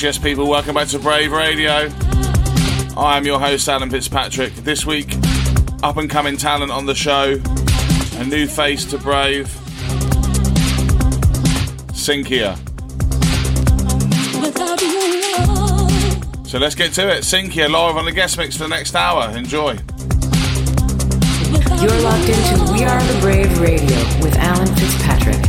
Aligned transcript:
Yes, 0.00 0.16
people, 0.16 0.48
welcome 0.48 0.76
back 0.76 0.86
to 0.88 0.98
Brave 1.00 1.32
Radio. 1.32 1.90
I 2.96 3.16
am 3.16 3.26
your 3.26 3.40
host, 3.40 3.68
Alan 3.68 3.90
Fitzpatrick. 3.90 4.54
This 4.54 4.86
week, 4.86 5.16
up 5.82 5.96
and 5.96 6.08
coming 6.08 6.36
talent 6.36 6.70
on 6.70 6.86
the 6.86 6.94
show, 6.94 7.42
a 8.16 8.24
new 8.24 8.46
face 8.46 8.84
to 8.86 8.98
Brave, 8.98 9.46
Sinkia. 11.92 12.56
So 16.46 16.58
let's 16.58 16.76
get 16.76 16.92
to 16.92 17.08
it. 17.08 17.24
Sinkia 17.24 17.68
live 17.68 17.96
on 17.96 18.04
the 18.04 18.12
guest 18.12 18.38
mix 18.38 18.56
for 18.56 18.62
the 18.62 18.68
next 18.68 18.94
hour. 18.94 19.36
Enjoy. 19.36 19.72
You're 21.82 22.00
locked 22.02 22.28
into 22.28 22.72
We 22.72 22.84
Are 22.84 23.02
the 23.02 23.18
Brave 23.20 23.60
Radio 23.60 23.96
with 24.22 24.36
Alan 24.36 24.68
Fitzpatrick. 24.76 25.47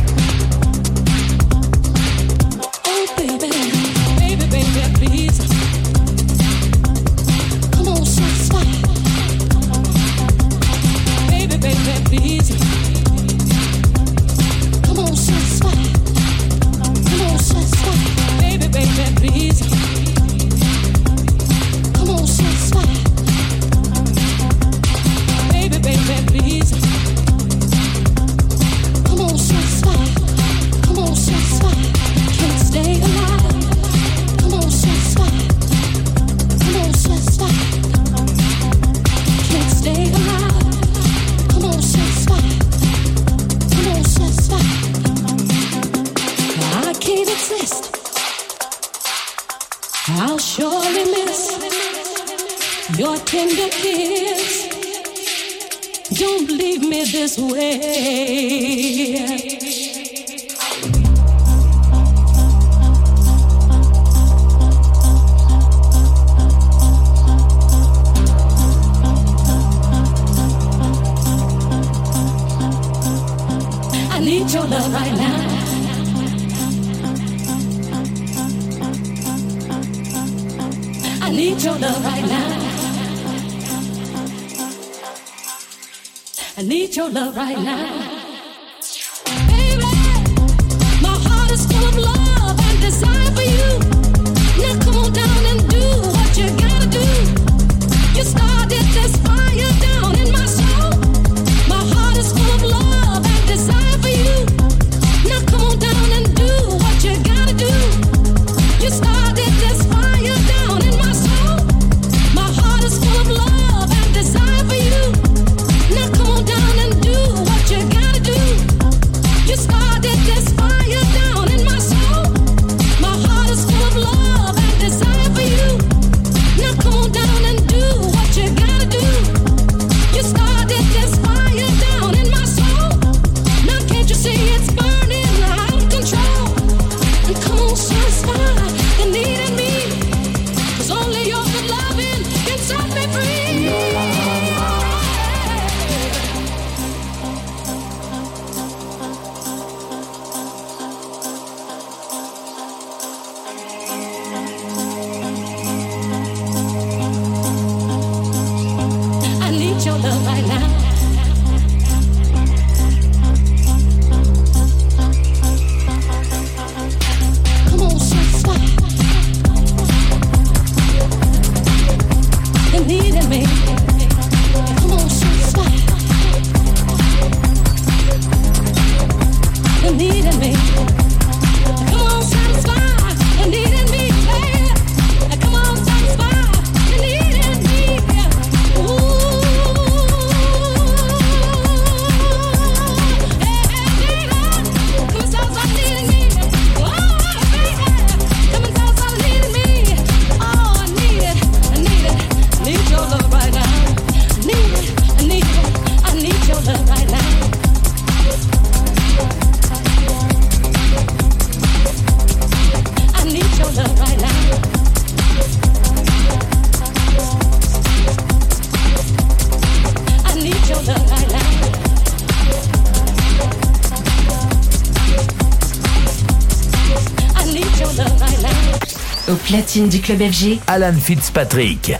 Du 229.72 230.00
club 230.00 230.20
FG, 230.20 230.58
Alan 230.66 230.98
Fitzpatrick. 230.98 231.96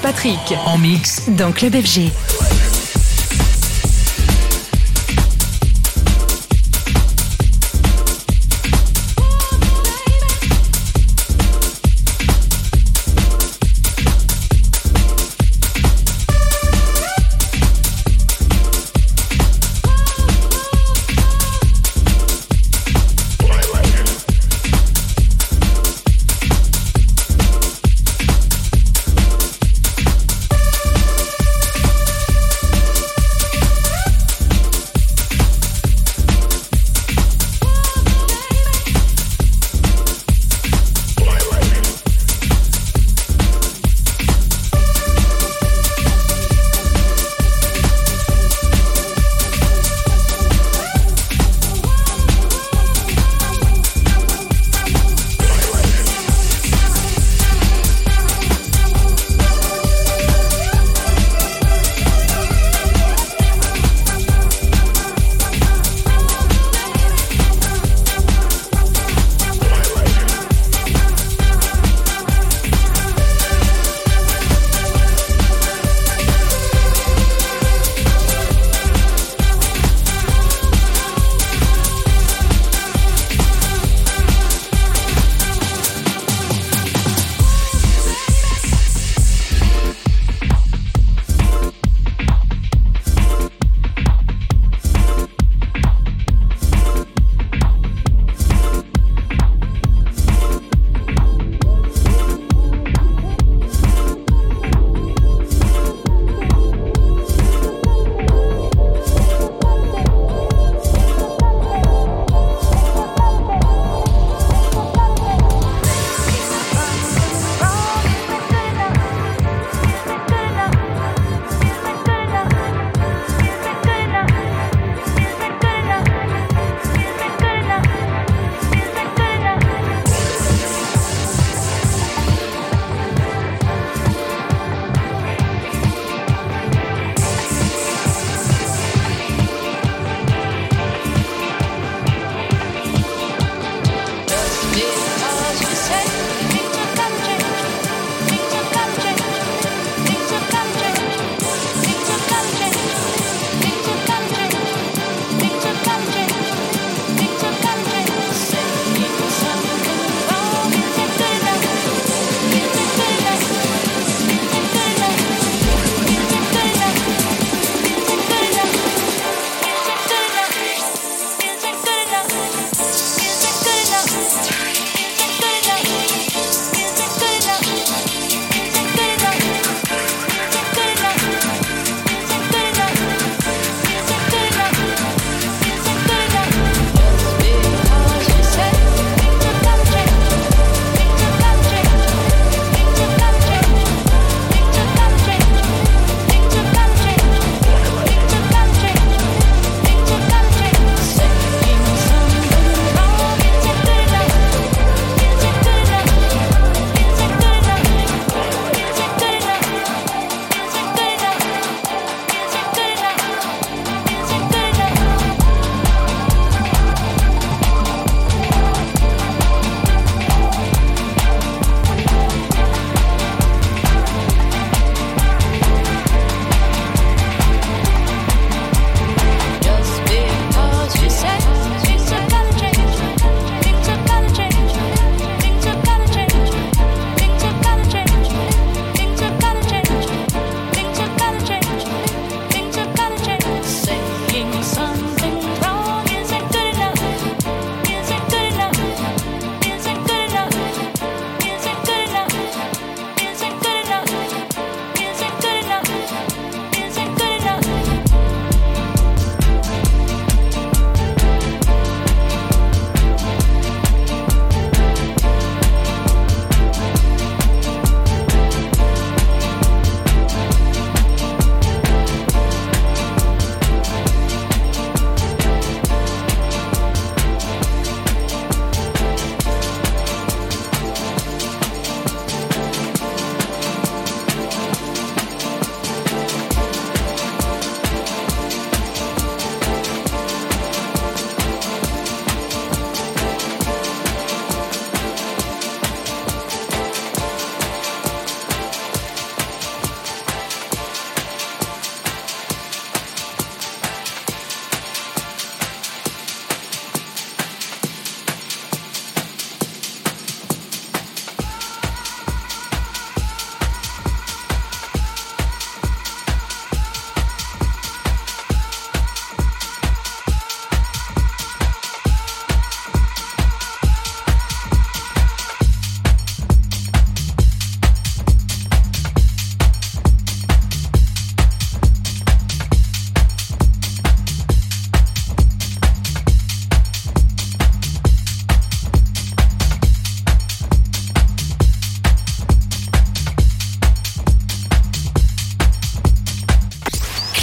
Fitzpatrick. 0.00 0.58
En 0.64 0.78
mix. 0.78 1.28
Dans 1.28 1.52
Club 1.52 1.74
FG. 1.74 2.10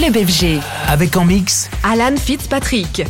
Club 0.07 0.25
FG. 0.25 0.61
Avec 0.87 1.17
en 1.17 1.25
mix 1.25 1.69
Alan 1.83 2.15
Fitzpatrick. 2.15 3.03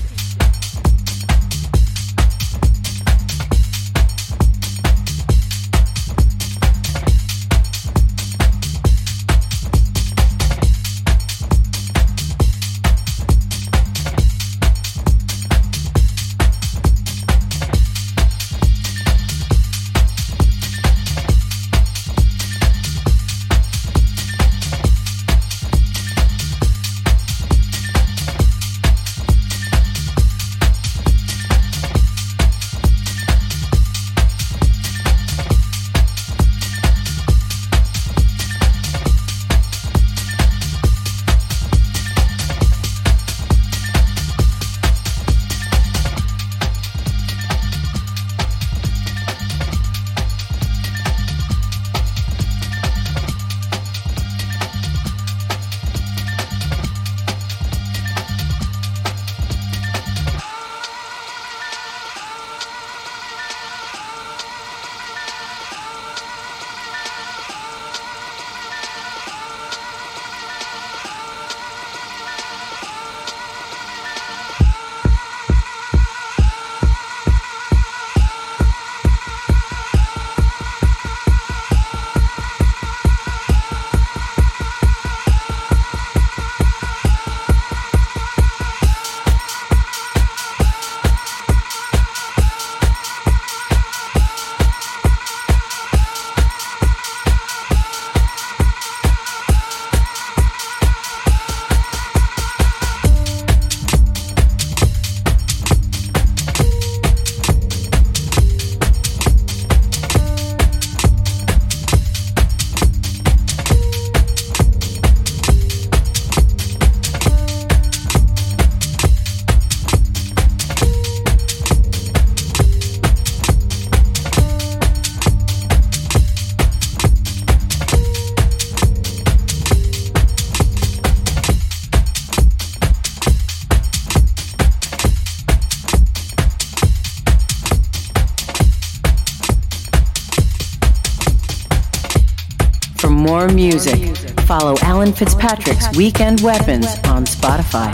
More 143.05 143.47
music, 143.49 144.15
follow 144.47 144.75
Alan 144.81 145.13
Fitzpatrick's 145.13 145.95
Weekend 145.95 146.41
Weapons 146.41 146.88
on 147.05 147.25
Spotify. 147.25 147.93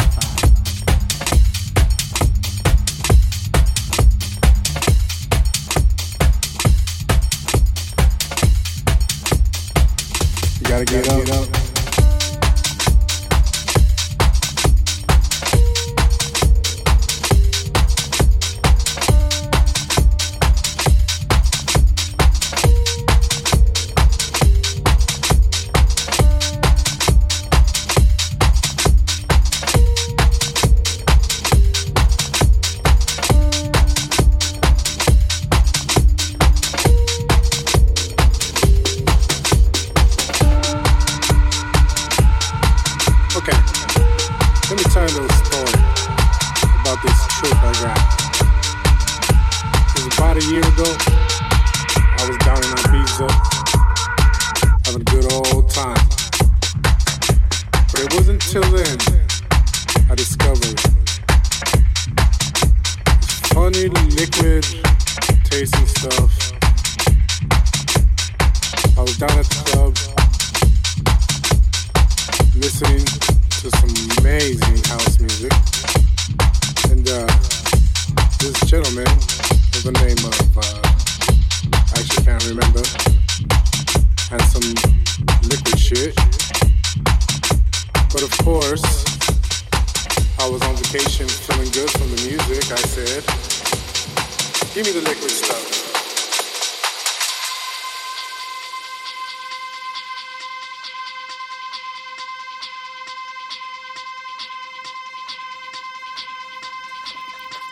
You 10.59 10.67
gotta 10.69 10.85
get 10.85 11.29
up. 11.29 11.62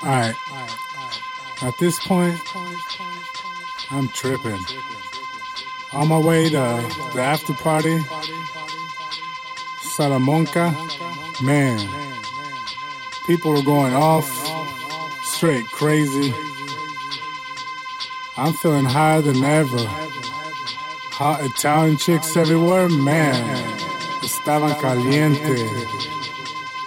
All 0.04 0.10
right. 0.10 0.36
At 1.62 1.78
this 1.78 2.00
point, 2.00 2.40
I'm 3.92 4.08
tripping. 4.10 4.60
On 5.94 6.08
my 6.08 6.18
way 6.18 6.46
to 6.46 6.90
the 7.14 7.22
after 7.22 7.54
party, 7.54 8.00
Salamanca, 9.82 10.76
man, 11.44 11.88
people 13.28 13.56
are 13.56 13.64
going 13.64 13.94
off, 13.94 14.28
straight 15.24 15.66
crazy. 15.68 16.34
I'm 18.38 18.54
feeling 18.54 18.86
higher 18.86 19.22
than 19.22 19.44
ever. 19.44 19.86
Hot 21.20 21.44
Italian 21.44 21.98
chicks 21.98 22.36
everywhere, 22.36 22.90
man. 22.90 23.44
Estaban 24.24 24.74
caliente. 24.82 25.68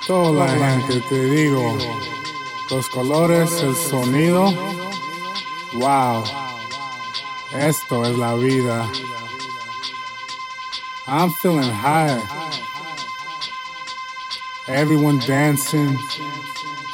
Toda 0.05 0.33
la 0.33 0.49
gente, 0.49 1.01
te 1.09 1.29
digo. 1.29 2.14
Los 2.71 2.89
colores, 2.89 3.53
el 3.63 3.77
sonido. 3.77 4.53
Wow. 5.75 6.25
Esto 7.53 8.05
es 8.05 8.17
la 8.17 8.35
vida. 8.35 8.91
I'm 11.07 11.31
feeling 11.33 11.71
high. 11.71 12.21
everyone 14.69 15.19
dancing, 15.19 15.99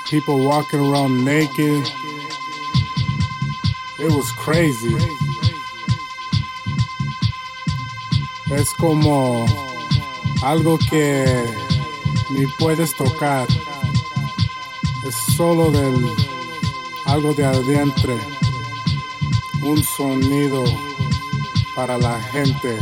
people 0.06 0.38
walking 0.44 0.80
around 0.80 1.24
naked. 1.24 1.86
It 3.98 4.10
was 4.10 4.30
crazy. 4.32 4.96
Es 8.50 8.72
como 8.74 9.46
algo 10.42 10.78
que 10.78 11.46
ni 12.30 12.46
puedes 12.58 12.94
tocar. 12.94 13.46
Solo 15.40 15.70
del 15.70 16.06
algo 17.06 17.32
de 17.32 17.46
adentro. 17.46 18.18
Un 19.62 19.82
sonido 19.82 20.62
para 21.74 21.96
la 21.96 22.20
gente. 22.24 22.78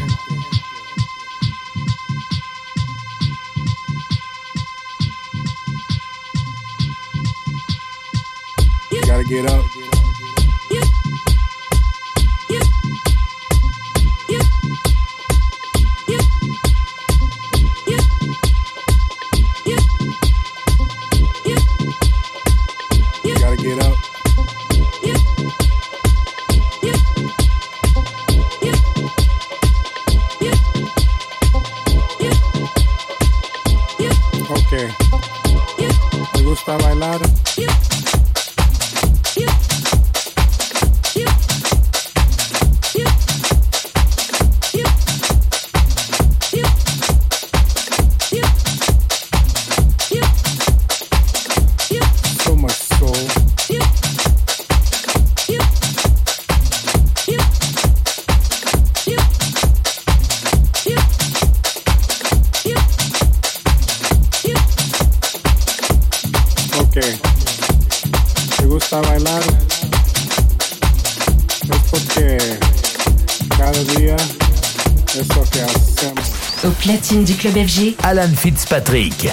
Alan 78.02 78.34
Fitzpatrick. 78.34 79.32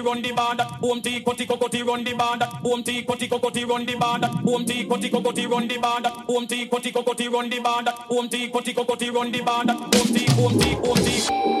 run 0.00 0.22
the 0.22 0.32
bar 0.32 0.56
that 0.56 0.80
boom 0.80 1.00
tea 1.02 1.20
koti 1.20 1.46
kokoti 1.46 1.84
run 1.86 2.04
the 2.04 2.14
bar 2.14 2.38
that 2.38 2.62
boom 2.62 2.82
tea 2.82 3.02
koti 3.02 3.28
kokoti 3.28 3.68
run 3.68 3.86
the 3.86 3.96
bar 3.96 4.18
that 4.18 4.42
boom 4.44 4.64
tea 4.64 4.84
koti 4.84 5.10
kokoti 5.10 5.46
run 5.50 5.68
the 5.68 5.78
bar 5.78 6.00
that 6.02 6.26
boom 6.26 6.46
tea 6.46 6.66
koti 6.66 6.92
kokoti 6.92 7.28
run 7.32 7.50
the 7.50 7.60
bar 7.60 7.82
boom 8.08 8.28
tea 8.28 8.48
koti 8.48 8.74
kokoti 8.74 9.10
run 9.14 9.32
the 9.32 9.40
bar 9.42 9.64
boom 9.64 10.06
tea 10.14 10.28
boom 10.36 10.58
tea 10.58 10.74
boom 10.82 10.96
tea 10.96 11.59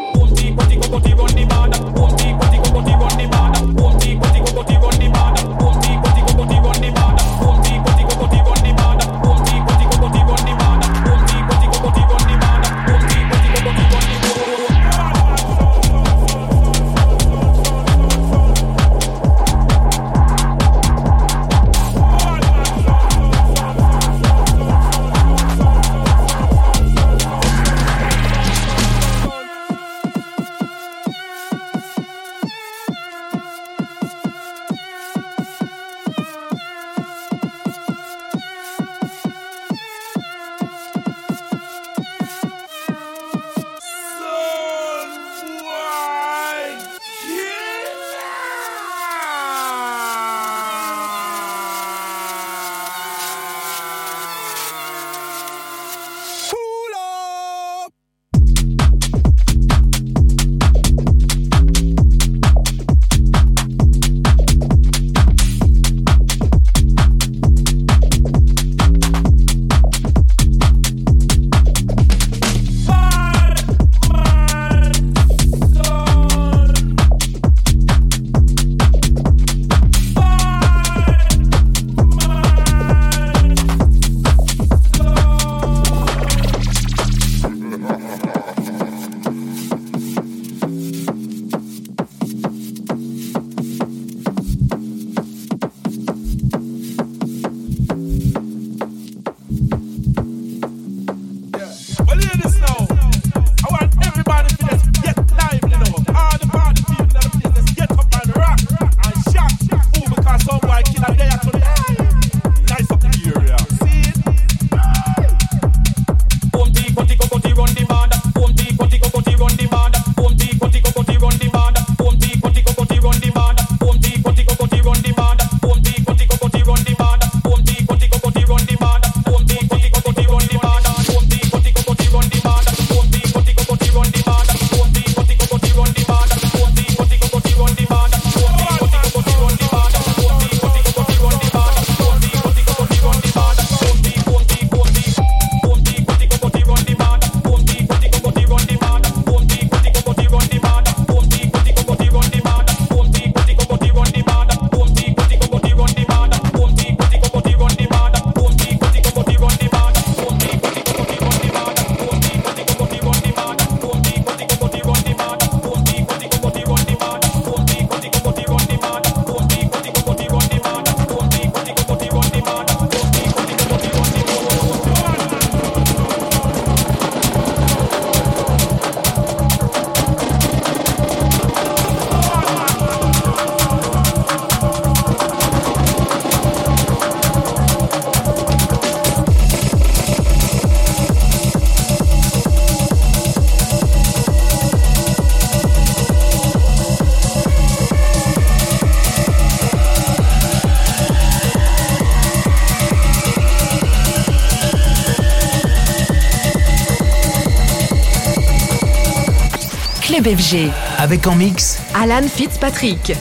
Avec 210.98 211.26
en 211.26 211.34
mix 211.34 211.78
Alan 211.94 212.26
Fitzpatrick. 212.28 213.14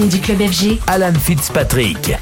Du 0.00 0.20
club 0.20 0.40
FG, 0.40 0.78
Alan 0.86 1.12
Fitzpatrick. 1.12 2.21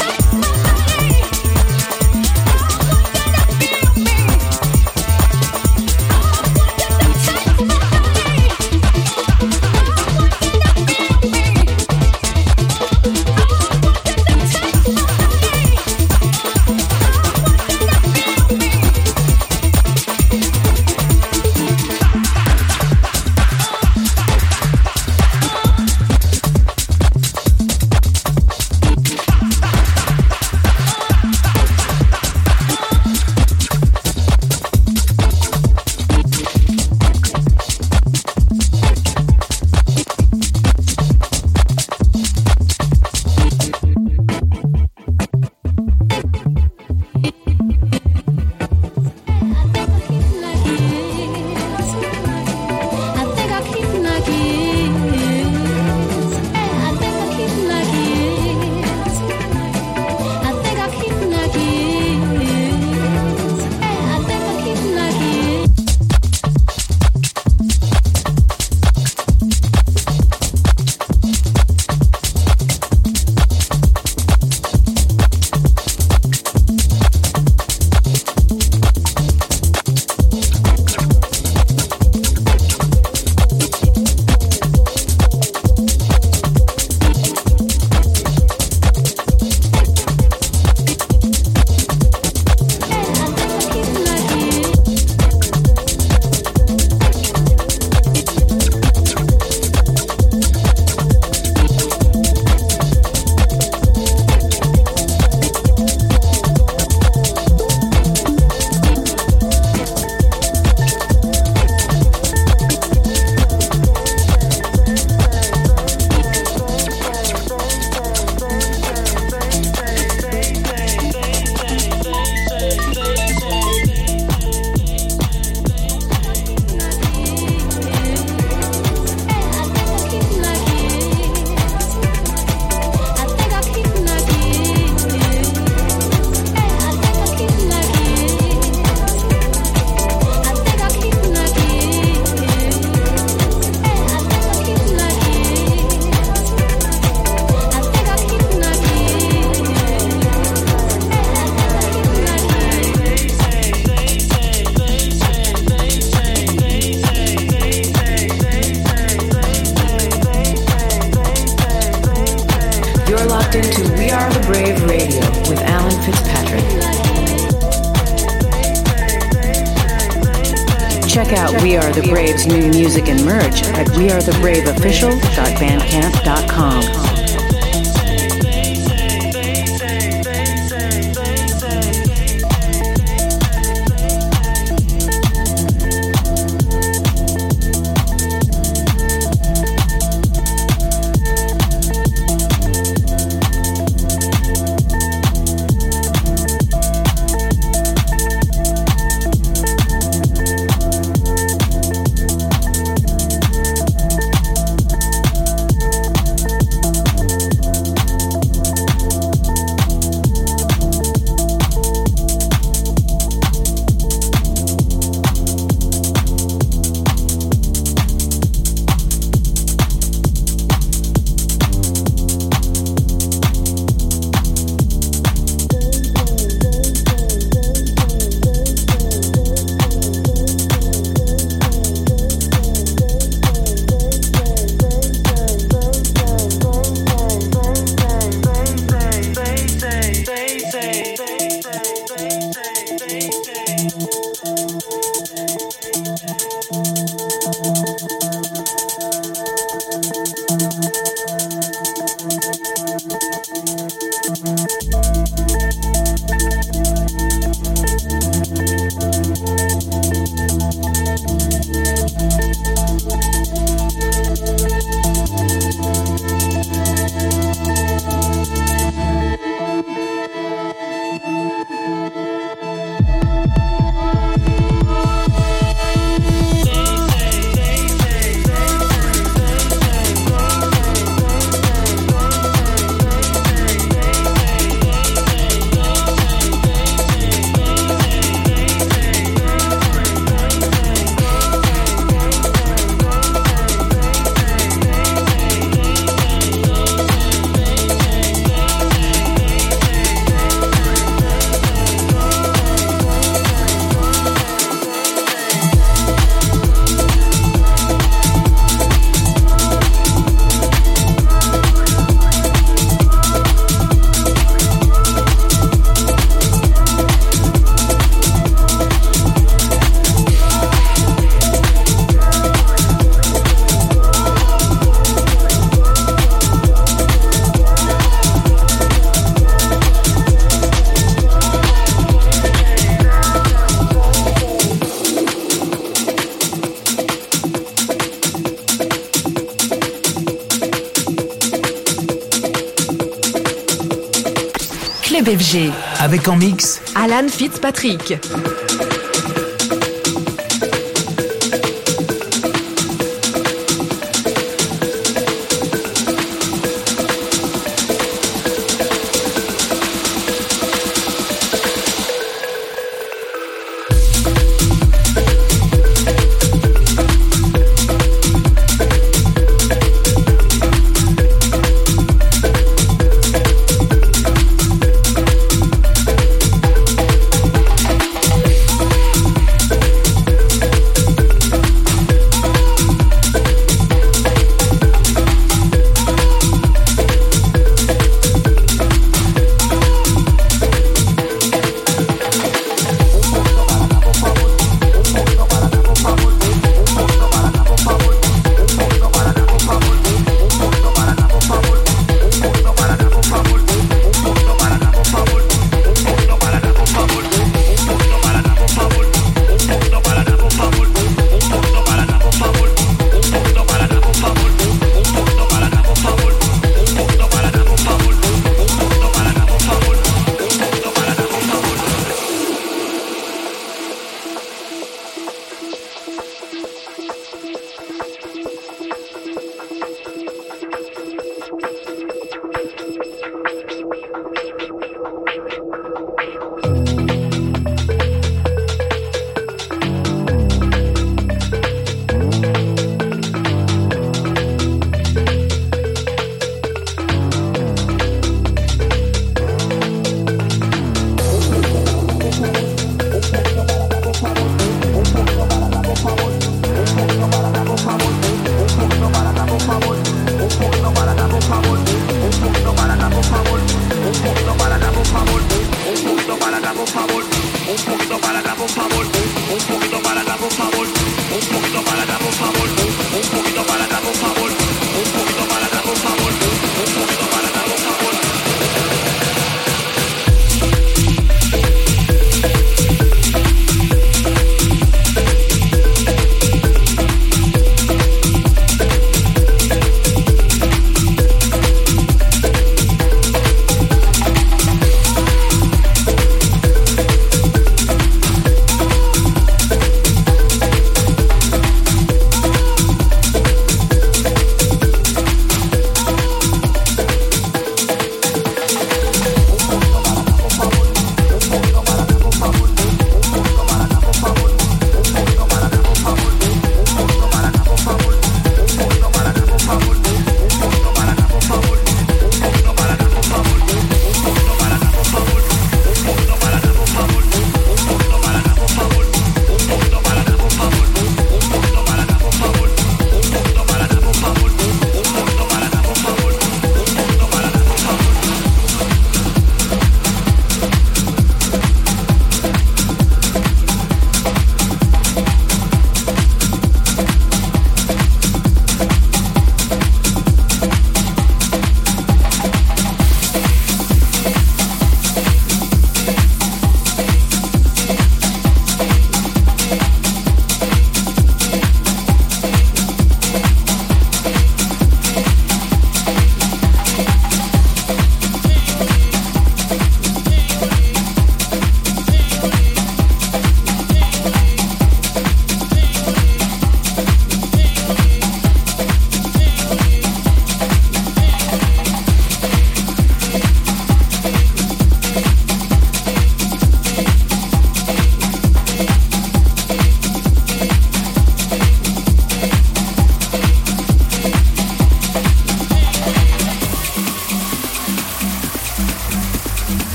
Fitzpatrick. 347.41 348.60